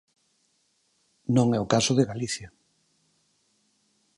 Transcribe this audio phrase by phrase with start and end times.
[1.35, 2.49] Non é o caso de Galicia.